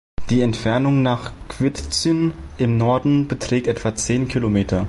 Die 0.31 0.41
Entfernung 0.41 1.03
nach 1.03 1.31
Kwidzyn 1.47 2.33
im 2.57 2.75
Norden 2.77 3.27
beträgt 3.27 3.67
etwa 3.67 3.93
zehn 3.93 4.27
Kilometer. 4.27 4.79